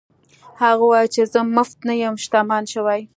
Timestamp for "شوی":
2.73-3.01